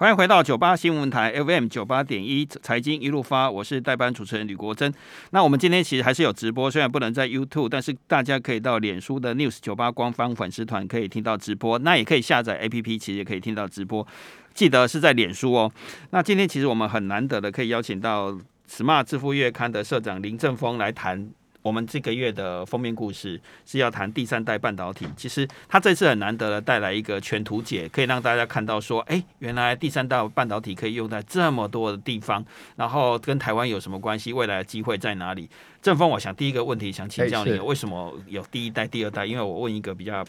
[0.00, 4.90] 欢迎回到九八新闻台 FM 九八点一财经一路发，我是代班主持人吕国珍。
[5.32, 14.06] 那我们今天其实还是有直播，虽然不能在 YouTube，但是大家可以到脸书的 News 九八官方粉丝团可以听到直播，那也可以下载 APP，其实也可以听到直播。
[14.54, 15.70] 记得是在脸书哦。
[16.12, 18.34] 那今天其实我们很难得的可以邀请到
[18.70, 21.28] Smart 智富月刊的社长林正峰来谈。
[21.62, 25.06] 我们这个月的封面故事是要谈第三代半导体。
[25.16, 32.44] 其实他这次很难得的带来一个全图解，可以让大家看到说，哎，原来第三代半导体可以用在这么多的地方，
[32.76, 34.32] 然后跟台湾有什么关系？
[34.32, 35.48] 未来的机会在哪里？
[35.82, 39.26] 正峰，我想第一个问题想请教你，为什么有第一代、第二代？
[39.26, 40.24] 因为我问一个比较。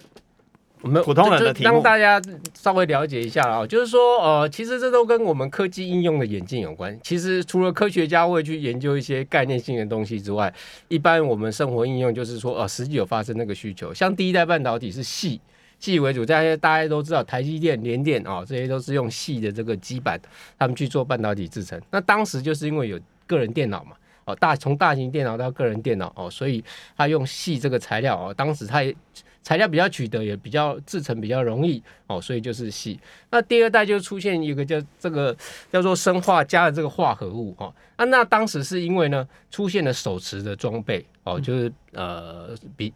[0.81, 2.19] 我们普通人的题目，让大家
[2.55, 6.97] 稍微了解一下啊，就是说，呃，其实这都跟我们科技应用的演进有关。
[7.03, 10.51] 其实除了科学家会去研究一些概念性的东西之外，
[10.87, 13.93] 一般我们生活应用就是说，呃，实际有发生那个需求。
[13.93, 15.39] 像第一代半导体是细
[15.79, 20.19] 细为主，大家大家都知道，台积电、联电啊，这些都是用细的这个基板，
[20.57, 21.79] 他们去做半导体制成。
[21.91, 23.91] 那当时就是因为有个人电脑嘛，
[24.25, 26.63] 哦，大从大型电脑到个人电脑哦，所以
[26.97, 28.95] 他用细这个材料哦，当时他也。
[29.43, 32.99] 材料比较取得也比较制成比较容易哦，所以就是细。
[33.29, 35.35] 那第二代就出现一个叫这个
[35.71, 37.73] 叫做生化加的这个化合物哦。
[37.95, 42.93] 啊，那当时是因为呢出现了手持的装备哦，就是呃比。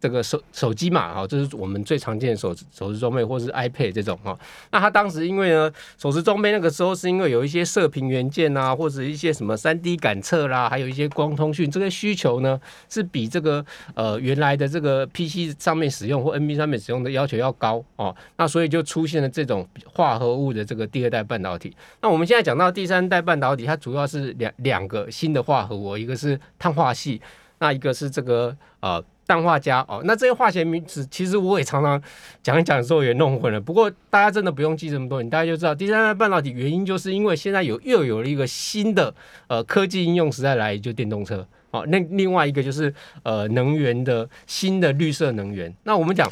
[0.00, 4.38] 这个手手机嘛，哈，这是我们最常见的手手持装备，或是 iPad 这种哈。
[4.70, 18.14] 那他当时因为呢，手持装备那个时候是因为有一些射频元件啊，或者一些什么 3D 感测啦，还有一些光通讯这些需求呢，是比这个呃原来的这个 PC 上面使用或 NB 上面使用的要求要高哦。
[18.36, 21.76] 那所以就出现了这种化合物的这个第二代半导体。
[22.00, 27.20] 那我们现在讲到第三代半导体，它主要是两两个新的化合物，一个是碳化系，
[27.58, 29.02] 那一个是这个呃。
[29.28, 32.02] 氮化镓哦，那这些化学名词其实我也常常
[32.42, 33.60] 讲一讲的时候也弄混了。
[33.60, 39.14] 不过大家真的不用记这么多，你大家就知道第三代半导体原因就是因为现在有又有了一个新的
[39.46, 41.84] 呃科技应用时代来，就电动车哦。
[41.88, 42.92] 那另外一个就是
[43.22, 45.72] 呃能源的新的绿色能源。
[45.84, 46.28] 那我们讲。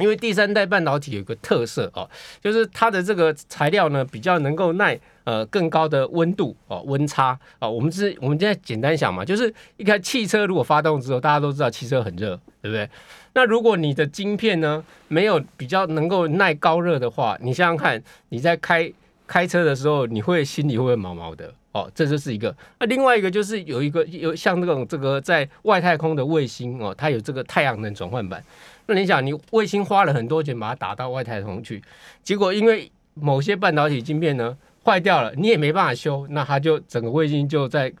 [0.00, 2.10] 因为第三代半导体有个特色哦，
[2.40, 7.70] 就是它的这个材料呢比较能够耐呃更高的温度哦温差哦。
[7.70, 12.88] 我们是我们现在简单想嘛，就是一台汽车如果发动之后，大家都知道汽车很热，对不对？
[13.34, 18.92] 那如果你的晶片呢没有比较能够耐高热的话，你想想看，你在开
[19.26, 21.90] 开车的时候，你会心里会不会毛毛的哦？
[21.94, 22.54] 这就是一个。
[22.78, 28.44] 那另外一个就是有一个有像这种这个在外太空的卫星哦，它有这个太阳能转换板。
[28.86, 31.82] 那你想，你卫星花了很多钱把它打到外太空去，
[32.22, 37.92] 结果因为某些半导体晶片呢坏掉了，你也没办法修，那它就整个卫星就在。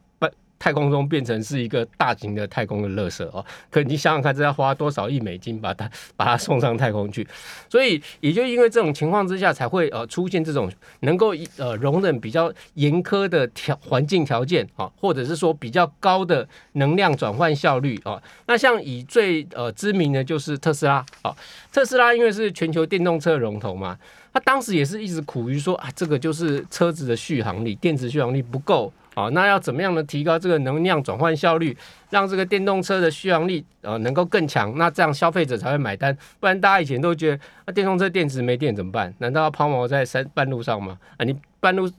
[0.56, 7.26] 太空中变成是一个大型的太空的垃圾哦，可你想想看，这要花多少亿美金把它把它送上太空去？
[7.68, 18.22] 所以也就因为这种情况之下，才会呃出现这种能够呃容忍比较严苛的条环境条件啊，或者是说比较高的能量转换效率啊。
[18.46, 21.36] 那像以最呃知名的就是特斯拉啊，
[21.70, 23.98] 特斯拉因为是全球电动车龙头嘛，
[24.34, 28.92] 他当时也是一直苦于说啊，这个就是车子的续航力，电池续航力不够。
[29.14, 31.76] 啊，那要怎么样呢提高这个能量转换效率，
[32.10, 34.76] 让这个电动车的续航力呃能够更强？
[34.76, 36.12] 那这样消费者才会买单。
[36.40, 37.36] 不然大家以前都觉得，
[37.66, 39.14] 那、啊、电动车电池没电怎么办？
[39.18, 40.98] 难道要抛锚在山半路上吗？
[41.16, 41.36] 啊，你。
[41.64, 41.90] 半路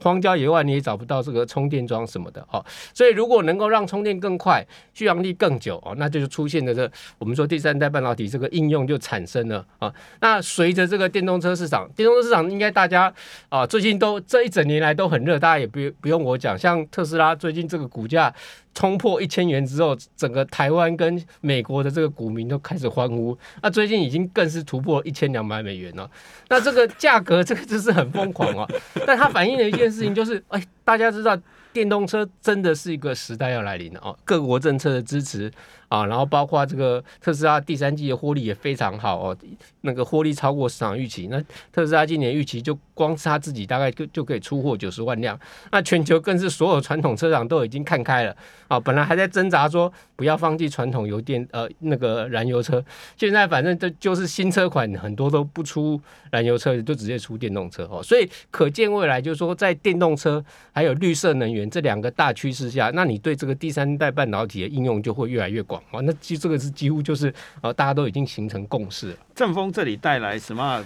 [0.00, 9.94] 荒郊野外，你也找不到这个充电桩什么的哦，所以如果能够让充电更快、续航力更久哦，那就是出现了这我们说第三代半导体这个应用就产生了啊。
[10.20, 13.14] 那随着这个电动车市场，电动车市场应该大家
[13.48, 18.34] 啊最近都这一整年来都很热，大家也不不用我讲，像特斯拉最近这个股价。
[18.74, 23.36] 冲破一千元之后，整个台湾跟美国的这个股民都开始欢呼。
[23.62, 26.10] 那最近已经更是突破一千两百美元了。
[26.48, 28.68] 那这个价格，这个就是很疯狂啊！
[29.06, 31.38] 但它反映了一件事情，就是哎，大家知道
[31.72, 35.50] 电动车真的是一个时代要来临了哦，各国政策的支持。
[35.92, 39.36] 啊，然后包括这个特斯拉第三季的获利也非常好哦，
[39.82, 41.26] 那个获利超过市场预期。
[41.26, 41.38] 那
[41.70, 45.38] 特斯拉今年预期就光是他自己大概就就可以出货九十万辆，
[45.70, 48.34] 那全球更是所有传统车厂都已经看开了
[48.68, 52.82] 啊，本来还在挣扎说不要放弃传统油电呃那个燃油车，
[53.18, 56.00] 现在反正这就是新车款很多都不出
[56.30, 60.42] 燃油车，就直接出电动车哦，所以可见未来就是说在电动车
[60.72, 65.81] 还有绿色能源这两个大趋势下，那你对这个第三代半导体的应用就会越来越广。
[65.90, 69.16] 哦，那其实这个是几乎就是呃，大家都已经形成共识了。
[69.34, 70.84] 正风这里带来什么？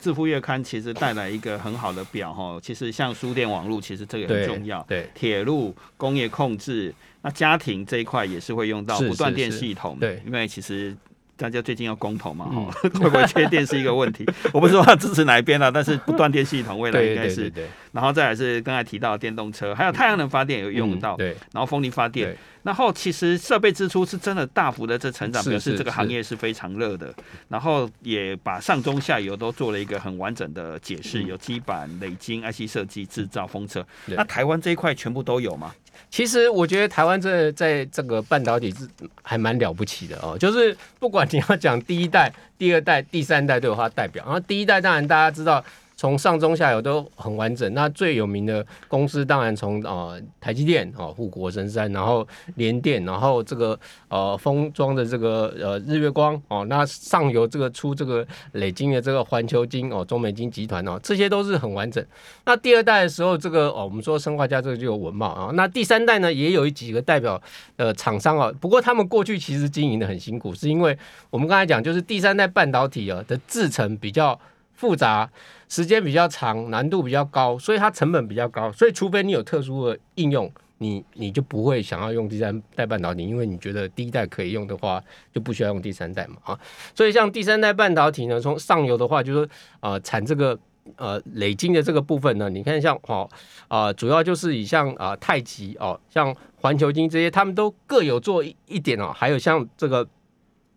[0.00, 2.56] 致富月刊其实带来一个很好的表哈。
[2.62, 4.80] 其实像输电网络，其实这个很重要。
[4.84, 9.96] 对，铁路、工业控制，那家庭这一块也是会用到不断电系统。
[9.98, 10.96] 对，因为其实
[11.38, 14.26] 大家最近要公投嘛，哈、嗯， 会不会缺电是一个问题？
[14.52, 22.36] 我不是说他支持哪一边啊，但是不断电系统未来应该是，对对对对，然后再来是刚才提到的电动车，还有太阳能发电有用到，对，然后风力发电。
[22.64, 27.14] 然后其实设备支出是真的大幅的这成长，表示这个行业是非常热的。
[27.48, 33.86] 然后也把上中下游都做了一个很完整的解释，有基板、磊晶、IC 设计、制造、封测。
[34.06, 35.72] 那台湾这一块全部都有吗？
[36.10, 38.88] 其实我觉得台湾这在这个半导体是
[39.22, 44.24] 还蛮了不起的哦，就是不管你要讲第一代、第二代、第三代都有它代表。
[44.24, 45.64] 然后第一代当然大家知道。
[45.98, 47.74] 从上中下游都很完整。
[47.74, 62.04] 那最有名的公司当然从呃台积电哦，护国神山，然后联电，然后这个呃封装的这个呃日月光哦，那上游这个出这个磊晶的这个环球晶哦，中美晶集团哦，这些都是很完整。
[62.44, 65.50] 那第二代的时候，这个哦我们说生化家这个就有稳懋啊。
[65.54, 67.42] 那第三代呢，也有几个代表
[67.74, 70.96] 呃厂商啊，不过他们过去其实经营的很辛苦，是因为
[71.30, 74.38] 我们刚才讲就是第三代半导体啊的制程比较
[74.78, 75.28] 复杂。
[75.68, 78.72] 时间比较长，难度比较高，所以它成本比较高。
[78.72, 86.58] 所以除非你有特殊的应用，你你就不会想要用第三代半导体，因为你觉得第一代可以用的话，就不需要用第三代嘛啊。
[86.94, 89.48] 所以像第三代半导体呢，从上游的话，就是说
[89.80, 90.58] 呃产这个
[90.96, 93.28] 呃磊晶的这个部分呢，你看像哦
[93.68, 100.08] 啊、主要就是以像啊、太极哦，像环球金这些，他们都各有做一一点哦，还有像这个。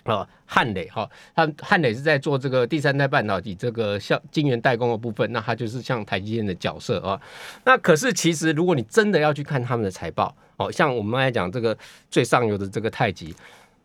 [0.06, 7.20] 哦，汉磊哈，他汉磊是在做这个第三代半导体这个像晶圆代工的部分，那他就是像台积电的角色啊。
[7.66, 11.78] 那可是其实如果你真的要去看他们的财报，哦，像我们来讲这个
[12.10, 13.36] 最上游的这个太极，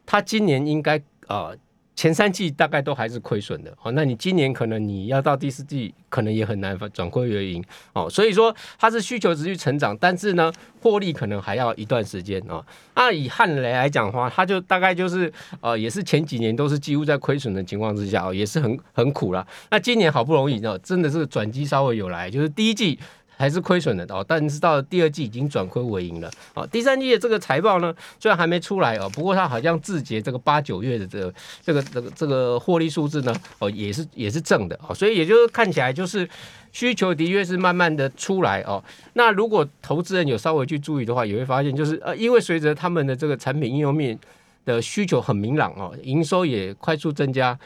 [0.05, 1.53] 他今年应该啊。
[1.97, 7.65] 前三季大概都还是亏损的哦，那你今年可能你要到第四季，可能也很难转亏为盈
[7.95, 8.09] 哦。
[8.09, 10.53] 所以说它是需求持续成长，但是呢，
[10.83, 12.63] 获利可能还要一段时间哦。
[12.95, 15.33] 那以汉雷来讲的话，它就大概就是
[15.63, 19.47] 呃，也是前几年都是几乎在亏损的情况之下哦，也是很很苦了。
[19.71, 22.99] 那今年好不容易哦，真的是转机稍微有来，就是第一季。
[23.37, 26.67] 还是亏损的哦，但是到了第二季已经转亏为盈了哦。
[26.67, 36.29] 第三季的这个财报呢，虽然还没出来哦，不过它好像自结这个八九月的这个这个这个这个获利数字呢哦，也是也是正的哦，所以也就是看起来就是
[36.73, 38.83] 需求的确是慢慢的出来哦。
[39.13, 44.19] 那如果投资人有稍微去注意的话，也会发现就是呃，因为随着他们的这个产品应用面
[44.65, 47.59] 的需求很明朗哦，营收也快速增加。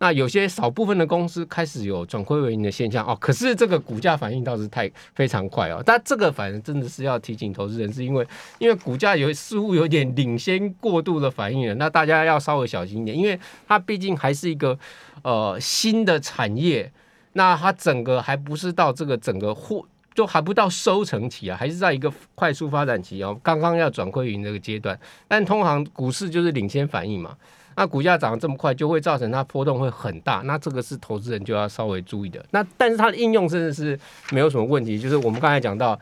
[0.00, 5.82] 那有些少部分的公司开始有转亏为盈的现象哦，可是这个股价反应倒是太非常快哦。
[5.84, 8.24] 但这个反正真的是要提醒投资人，是因为
[8.58, 14.78] 因为股价有似乎有点领先过度的反应了，那大家要稍微小心一点，因为它毕竟还是一个
[15.22, 16.92] 呃新的产业，
[17.32, 19.84] 那它整个还不是到这个整个货
[20.14, 24.96] 就还不到收成期啊，还是在一个快速发展期哦，刚刚要转亏为盈这个阶段。
[25.26, 27.36] 但通常股市就是领先反应嘛。
[27.78, 30.42] 那股价涨得这么快，就会造成它波动会很大。
[30.44, 32.44] 那这个是投资人就要稍微注意的。
[32.50, 33.96] 那但是它的应用甚至是
[34.32, 34.98] 没有什么问题。
[34.98, 35.96] 就是我们刚才讲到，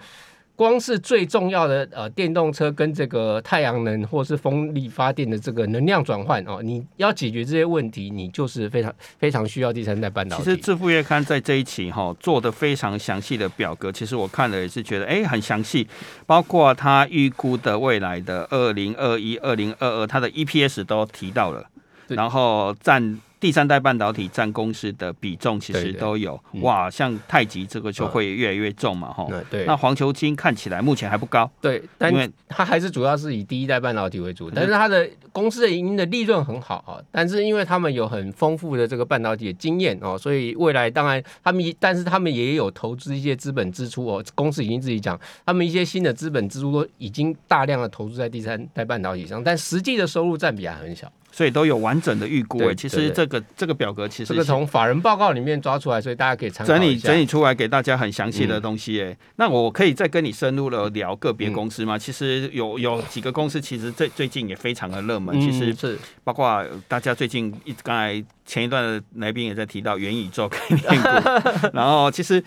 [0.56, 10.42] 光是最重要的呃电动车跟这个太阳能或是风力发电的这个能量转换哦，你要解决这些问题，你就是非常非常需要第三代半导体。
[10.42, 15.86] 其实《致富月刊》在这一期哈、哦、做的非常详细的表格，其实我看了也是觉得哎很详细，
[16.24, 21.64] 包括他预估的未来的二零二一、二零二二，他的 EPS 都提到了，
[22.08, 23.20] 然后占。
[23.38, 29.44] 第三代半导体占公司的比重其实都有对对哇，像太极这个就会越来越重嘛，哈、嗯。
[29.50, 29.64] 对。
[29.66, 36.96] 那黄球晶看起来目前还不高，对，但因为它还是主要是以第一代半导体为主，但是它的公司的营运的利润很好啊。
[37.10, 44.24] 但是因为他们有很丰富的这个半导体的经验哦，所以未来当然他们，但是他们也有投资一些资本支出哦。
[44.34, 51.12] 公司已经自己讲，他们一些新的资本支出都已经大量的投资在第三代半导体上，但实际的收入占比还很小。
[51.32, 59.16] 所以都有完整的预估诶，其实这个这个表格其实这个从法人报告里面抓出来，所以大家可以参考整理整理出来给大家很详细的东西诶、嗯。
[59.36, 61.96] 那我可以再跟你深入的聊个别公司吗？
[61.96, 68.24] 嗯、其实有有几个公司，其实最最近也非常的热门，其实是包括大家最近一刚才。
[68.48, 71.08] 前一段的来宾也在提到元宇宙概念股，
[71.74, 72.40] 然后其实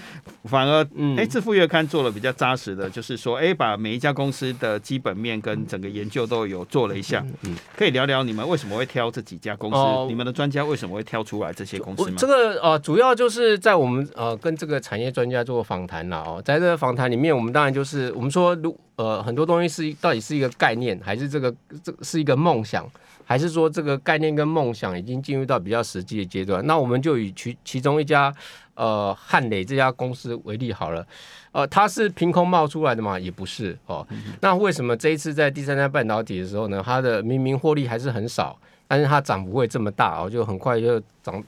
[0.45, 0.81] 反而
[1.17, 7.21] 哎，致富月刊做了比较扎实的，就是说哎，把每一家公司的基本面跟整个研究都有做了一下。
[7.41, 9.75] 嗯，可以聊聊你们为什么会挑这几家公司？
[9.75, 12.15] 哦、你们的专家为什么会挑出来这些公司吗？
[12.17, 22.89] 这个呃，主要就是在我们呃跟这个产业专家做访谈了哦，在这个访谈里面，我们当然就是我们说，如呃很多东西是到底是一个概念，还是这个这是一个梦想？
[23.25, 26.65] 还是说这个概念跟梦想已经进入到比较实际的阶段？
[26.65, 28.33] 那我们就以其其中一家
[28.73, 31.05] 呃汉磊这家公司为例好了。
[31.51, 33.19] 呃，它是凭空冒出来的嘛？
[33.19, 34.05] 也不是哦。
[34.41, 36.81] 那为什么这一次在第三代半导体的时候呢？
[36.83, 38.57] 它的明明获利还是很少，
[38.89, 41.41] 但是它涨不会这么大哦，就很快就涨，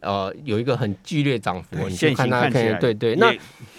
[0.00, 3.14] 呃，有一个很剧烈涨幅，你就看它可以，对对。
[3.16, 3.30] 那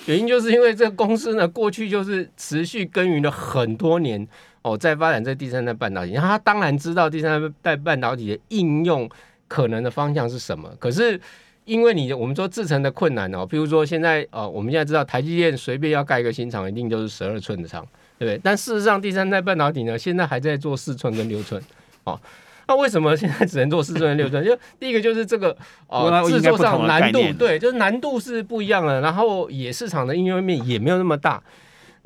[0.05, 4.27] 原因就是因为这个公司呢，过去就是持续耕耘了很多年
[4.61, 9.09] 哦，在发展这第三代半导体，它当然知道第三代半导体的应用
[9.47, 11.19] 可能的方向是什么，可是。
[11.65, 17.83] 因为你我们说制成的困难哦，比如说现在呃，我们现在知道台积电随便要盖一个新厂，一定就是十二寸的厂，
[18.19, 18.39] 对不对？
[18.43, 21.59] 但事实上，第三代半导体呢，现在还在做四寸跟六寸，
[22.03, 22.21] 哦，
[22.67, 24.43] 那为什么现在只能做四寸跟六寸？
[24.45, 25.55] 就第一个就是这个
[25.87, 31.41] 呃制作上难度，对，就是难度是不一样的，然后也市场的应用面也没有那么大。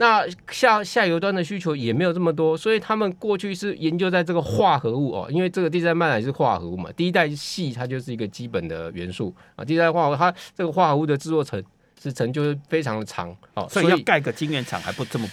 [0.02, 11.62] 那下下游端的需求也没有这么多，所以他们过去是研究在这个化合物哦，因为这个第三代半导体是化合物嘛，第一代系它就是一个基本的元素啊，第一代化合物它这个化合物的制作成
[12.02, 15.28] 是程就是非常的长哦，所以要盖个晶圆厂还不这么，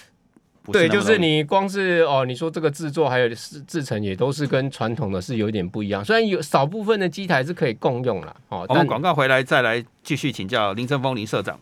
[0.66, 8.66] 不对，就是你光是哦，你说这个制作还有制制成也都是跟传统的是有点不一样，虽然有少部分的机台是可以共用了哦。
[8.68, 11.58] 我们广告回来再来继续请教林正峰林社长。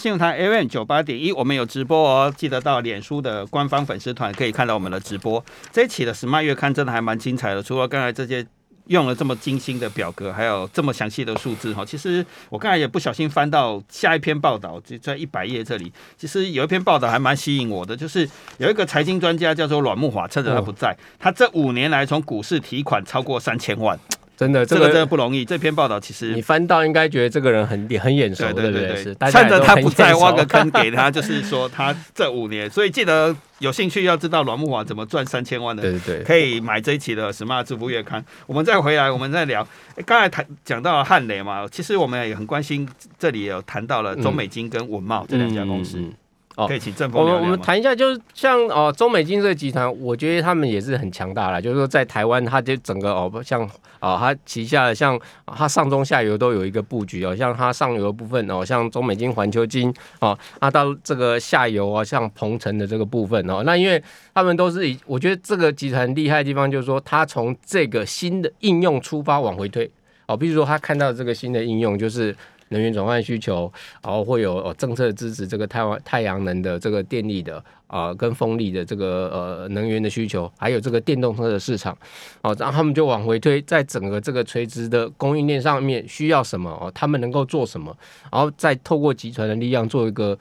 [0.00, 5.44] 信用台 AM 九八点一，我们有直播哦，记得到脸书的官方粉丝团可以看到我们的直播。
[5.70, 8.44] 这一期的 Smart 月刊真的还蛮精彩的，除了刚才这些
[8.86, 11.84] 用了这么精心的表格，还有这么详细的数字哈。
[11.84, 15.92] 其实我刚才也不小心翻到下一篇报道，就在一百页这里。
[16.18, 23.98] 其实有一篇报道还蛮吸引我的，就是有一个财经专家叫做阮木华，趁着他不在，他这五年来从股市提款超过三千万。
[24.44, 25.44] 真的，这个、真的不容易。
[25.44, 29.30] 这篇报道其实你翻到应该觉得这个人很很眼熟，对对对对。
[29.30, 32.68] 趁着他不在，挖个坑给他，就是说他这五年。
[32.68, 38.20] 所以记得有兴趣要知道阮木华怎么赚三千万的，对对对，可以买这一期的《Smart 致富月刊》。
[38.46, 39.66] 我们再回来，我们再聊。
[40.04, 42.86] 刚才谈讲到了汉磊嘛，其实我们也很关心。
[43.18, 45.98] 这里有谈到了中美金跟文茂这两家公司。
[45.98, 46.14] 嗯嗯嗯
[46.56, 47.20] 哦，可以请正丰。
[47.20, 51.60] 我们我们谈一下，就是像哦中美金这个集团，我觉得他们也是很强大了。
[51.60, 53.68] 就是说在台湾，它就整个哦像
[53.98, 64.00] 哦它旗下的像它上中下游都有一个布局哦，像它上游的部分哦，像中美金、环球金哦，那到这个下游啊，像鹏程的这个部分哦，那因为
[64.32, 69.90] 他们都是以我觉得这个集团厉害的地方，就是说它从这个新的应用出发往回推
[70.26, 72.36] 哦，比如说他看到这个新的应用就是。
[72.68, 81.96] 能源转换需求，然后会有哦政策支持这个太阳太阳能的这个电力的啊、跟风力的这个呃能源的需求，还有这个电动车的市场，
[82.42, 87.96] 哦，然后他们就往回推，在整个这个垂直的供应链上面需要什么哦，他们能够做什么，
[88.32, 90.36] 然后再透过集团的力量做一个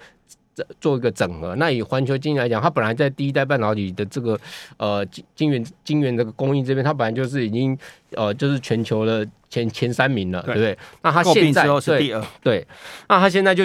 [0.80, 1.56] 做一个整合。
[1.56, 4.40] 那以环球晶来讲，它本来在第一代半导体的这个
[4.78, 7.78] 呃晶晶圆晶圆这个供应这边，它本来就是已经
[8.12, 9.28] 呃就是全球的。
[9.54, 10.76] 前前三名了，对不对？
[11.04, 12.68] 那它现在是第二，对，对，
[13.08, 13.64] 那它现在就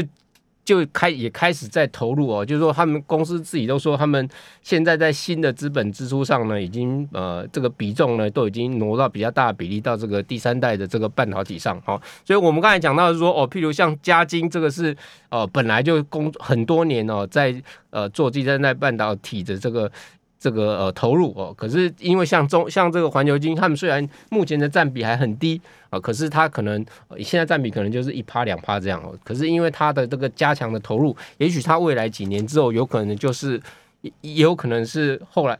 [0.69, 4.29] 就开也开始在投入哦，就是说他们公司自己都说，他们
[4.61, 11.99] 现在在新的资本支出上呢，已经呃这个比重呢都已经挪到比较大的比例到这个第三代的这个半导体上哦。
[12.23, 14.95] 所以我们刚才讲到是说哦，譬如像嘉金这个是
[15.31, 17.55] 呃本来就工很多年哦，在
[17.89, 19.91] 呃做第三代半导体的这个。
[20.38, 26.85] 这个呃投入哦，可是因为像中像这个环球金，他们虽然目前的占比还很低啊，可是它可能
[27.18, 29.14] 现在占比可能就是一趴两趴这样哦。
[29.25, 33.61] 可是因为它的这个加强的投入，也许它未来几年之后有可能就是
[34.21, 35.59] 也有可能是后来。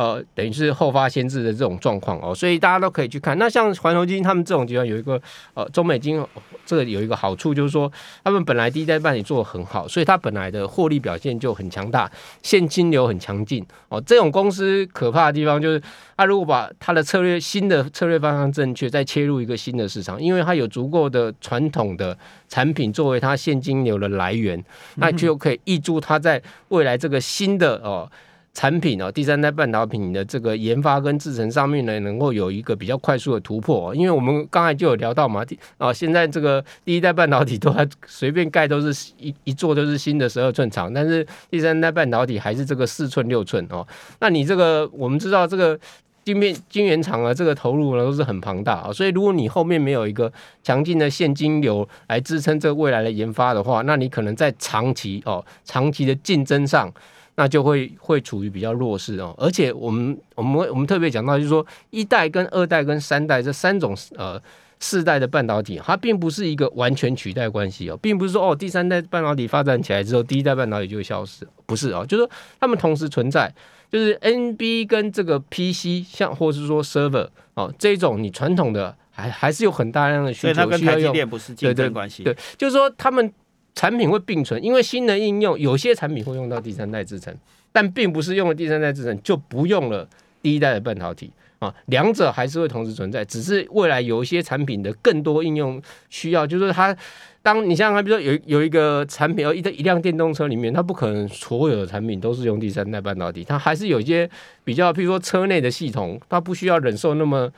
[0.00, 3.36] 呃，等于是后发先至的这种状况哦，所以大家都可以去看。
[3.36, 5.20] 那像环球基金他们这种集团有一个
[5.52, 6.24] 呃中美金，
[6.64, 7.92] 这个有一个好处就是说，
[8.24, 12.10] 他们本来第一代办理做得很好，所以它本来的获利表现就很强大，
[12.42, 14.00] 现金流很强劲哦。
[14.00, 15.82] 这种公司可怕的地方就是，
[16.16, 22.16] 它如果把它的策略新的策略方向正确，再切入一个新的市场，因为它有足够的传统的
[22.48, 24.64] 产品作为它现金流的来源，
[24.94, 28.10] 那就可以挹注它在未来这个新的哦。
[28.52, 33.94] 产品哦，第三代半导体的这个研发跟制程上面呢，能够有一个比较快速的突破。
[33.94, 35.44] 因为我们刚才就有聊到嘛，
[35.78, 43.86] 啊，现在这个第一代半导体都还随便盖，都是一一座都是新的十二寸厂，但是第三代半导体还是这个四寸六寸哦。
[44.18, 45.78] 那你这个我们知道这个
[46.24, 50.30] 晶片晶圆厂啊，这个投入呢都是很庞大啊，所以如果你后面没有一个
[50.64, 56.92] 强劲的现金流来支撑这个未来的研发的话，那你可能在长期哦，长期的竞争上。
[57.40, 64.38] 那就会会处于比较弱势哦，而且我们我们我们特别讲到，就是说一代跟二代跟三代这三种呃
[64.78, 72.30] 四代的半导体，它并不是一个完全取代关系哦，并不是说哦第三代半导体发展起来之后，第一代半导体就会消失，不是哦，就是说
[72.60, 73.50] 它们同时存在，
[73.90, 83.32] 就是 NB 跟这个 PC 像或是说 server 哦这种你传统的还还是有很大量的需求，所以它跟台积电不是竞争关系，对，就是说他们。
[83.74, 87.34] 产品会并存，因为新的应用有些产品会用到第三代制程，
[87.72, 90.06] 但并不是用了第三代制程就不用了
[90.42, 96.94] 第一代的半导体啊，两者还是会同时存在，只是未来有一些产品的更多应用需要，就是它
[97.42, 104.28] 当你想想看，比如说有有一个产品，有一一辆电动车里面，它不可能所有的产品都是用第三代半导体，它还是有一些
[104.64, 107.50] 比较，譬如说车内的系统，它不需要忍受那么。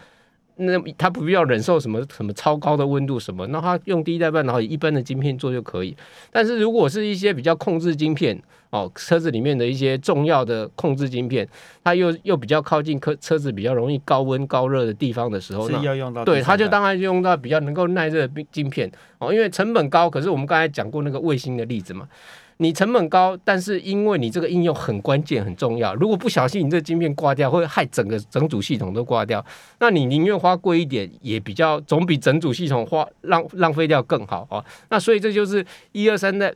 [0.67, 5.97] 那他不必要忍受什么什么超高的温度什么，那他用第一代半导体一般的晶片做就可以。
[6.31, 8.41] 但是如果是一些比较控制晶片
[8.71, 11.47] 哦，车子里面的一些重要的控制晶片，
[11.85, 20.09] 它又又比较靠近车车子比较容易高温高热的地方的时候，是要用到对，它就当然就用到比较能够耐热的晶片哦，因为成本高。
[20.09, 22.09] 可是我们刚才讲过那个卫星的例子嘛。
[22.59, 29.45] 你成本高，但是因为你这个应用很关键很重要，如果不小心你这个晶片挂掉，会害整个整组系统都挂掉。
[29.81, 34.65] 那你宁愿花贵一点，也比较总比整组系统花浪浪费掉更好啊。
[34.91, 36.55] 那所以这就是一二三的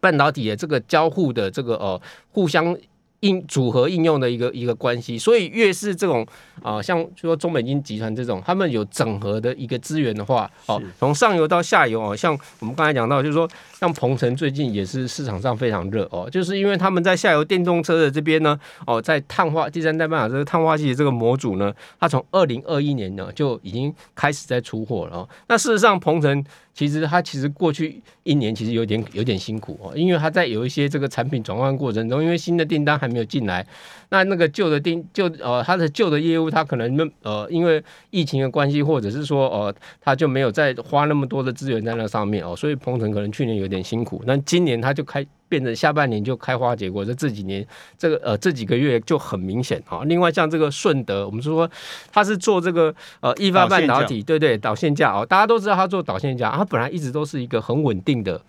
[0.00, 2.76] 半导体的这个交互的这个呃互相。
[3.26, 6.26] 应组合应用的一个一个关系，所以越是这种
[6.62, 25.28] 啊、呃，像说中美金集团这种，他们有整合的一个资源的话，哦，从上游到下游哦，像我们刚才讲到，就是说像鹏程最近也是市场上非常热哦，就是因为他们在下游电动车的这边呢，哦，在碳化第三代半导体这个碳化矽的这个模组呢，它从二零二一年呢就已经开始在出货了哦。
[25.48, 26.44] 那事实上，鹏程。
[26.76, 33.66] 其实它其实过去一年其实有点有点辛苦哦，因为它在有一些这个产品转换过程中，因为新的订单还没有进来，
[34.10, 45.26] 那那个旧的订旧呃他的旧的业务他可能呃因为疫情的关系，或者是说呃他就没有再花那么多的资源在那上面哦，所以鹏程可能去年有点辛苦，那今年他就开。
[45.48, 47.64] 变成下半年就开花结果，这这几年
[47.96, 50.02] 这个呃这几个月就很明显啊。
[50.02, 51.70] 另外像这个顺德，我们说
[52.12, 58.42] 他是做这个呃易发半导体，对对导线架哦，大家都知道他做导线架，他本来一直都是一个很稳定的。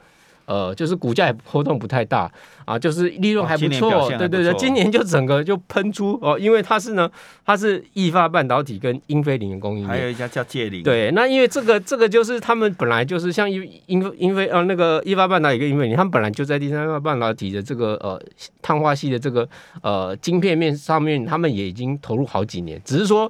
[0.48, 2.32] 呃，就是股价也波动不太大
[2.64, 7.12] 啊，就是利润还不错，哦、对对对，今年就整个就喷出哦，因为它是呢，
[7.46, 18.18] 它是易发半导体跟英飞凌的供应链，还有一家叫界灵，对，那因为这个这个就是他们本来就是像英英英飞呃那个易发半导体跟英飞凌，他们本来就在第三代半导体的这个呃
[18.62, 19.46] 碳化系的这个
[19.82, 23.30] 呃晶片面上面，他们也已经投入好几年，只是说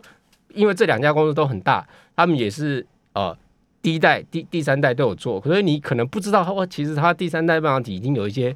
[0.54, 1.84] 因为这两家公司都很大，
[2.16, 3.36] 他们也是呃。
[3.88, 8.54] 第一代、第第三代都有做，所以你可能不知道，哇，其实它第三代半导体已经有一些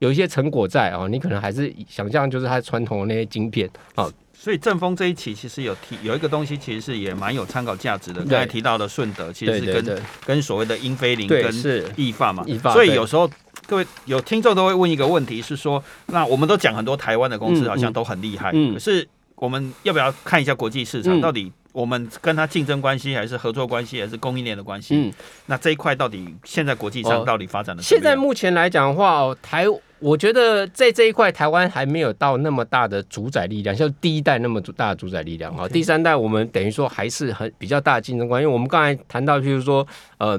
[0.00, 4.02] 有一些成果在啊、哦，你可能还是想象就是它传统的那些晶片啊。
[4.02, 8.24] 哦、所以正风这一期其实有提有一个东西，其实是也蛮有参考价值的。
[8.24, 11.54] 刚才提到的顺德，其实是跟跟所谓的英菲林跟
[11.94, 13.30] 易发嘛，所以有时候
[13.68, 21.52] 各位有听众都会问一个问题，是说，那我们都讲很多台湾的公司好像都很厉害，可是我们要不要看一下国际市场到底？
[21.72, 24.94] 嗯我们跟他竞争关系，还是合作关系，还是供应链的关系？
[24.94, 25.12] 嗯，
[25.46, 27.82] 那这一块到底现在国际上到底发展的？
[27.82, 29.64] 现在目前来讲的话，哦，台
[29.98, 35.66] 我觉得在这一块台湾还没有到那么大的主宰力量，像第一代那么大的主宰力量啊。
[35.66, 39.86] 第三代我们等于说还是很比较大的竞争关系，因为我们刚才谈到，譬如说
[40.18, 40.38] 呃。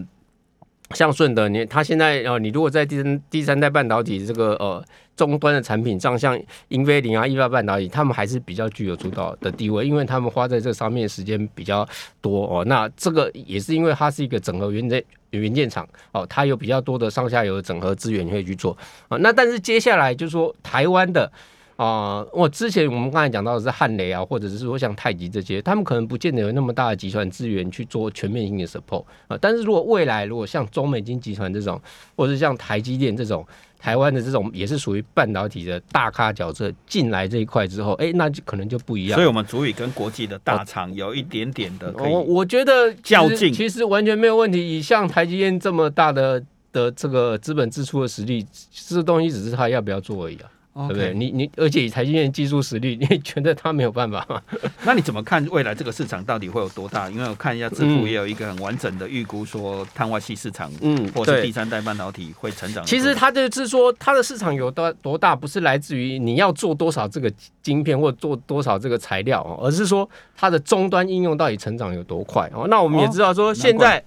[0.93, 4.83] 像顺德，你他现在呃，你如果在第三第三代半导体这个呃
[5.15, 11.87] 终端的产品上，像英飞凌啊、意法半导体，他们还是比较具有主导的地位，因为他们花在这上面时间比较
[12.21, 12.65] 多哦。
[12.65, 19.17] 那这个也是因为它是一个整合元件元件厂哦，它有比较多的上下游整合资源可以去做啊。
[19.17, 21.31] 那但是接下来就是说台湾的。
[21.75, 31.81] 啊、我之前我们刚才讲到的是汉雷啊，或者是说像太极这些，他们可能不见得有那么大的集团资源去做全面性的 support 啊、但是如果未来如果像中美金集团这种，
[32.15, 33.45] 或者是像台积电这种，
[33.83, 39.15] 台湾的这种也是属于半导体的大咖角色进来这一块之后，哎、欸，那就可能就不一样。
[39.17, 44.77] 所以我们足以跟国际的大厂有一点点的，我我觉得较劲，其实完全没有问题。
[44.77, 46.41] 以像台积电这么大的
[46.71, 50.49] 的这个资本支出的实力，这东西只是他要不要做而已啊。
[50.75, 51.13] 对不对？
[51.13, 54.41] 你你，而且以台积电技术实力，你觉得他没有办法吗？
[54.83, 57.09] 那你怎么看未来这个市场到底会有多大？
[57.11, 62.83] 因为我看一下智库也有一个很完整的预估，说碳化矽市场，嗯，或是第三代半导体会成长。
[62.85, 67.31] 其实它就是说，它的市场有多多大，不是来自于你要做多少这个
[67.61, 72.67] 晶片或做多少这个材料，而是说它的终端应用到底成长有多快哦。
[72.67, 73.99] 那我们也知道说现在。
[73.99, 74.03] 哦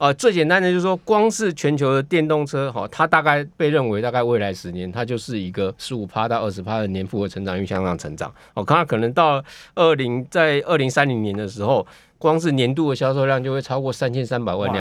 [0.00, 8.32] 呃，最简单的就是说，光是全球的电动车，哈，它大概被认为大概未来十年，它就是一个十五趴到二十趴的年复合成长率向上成长。
[8.54, 11.86] 哦，它可能到二零在二零三零年的时候，
[12.16, 14.68] 光是年度的销售量就会超过三千三百万辆。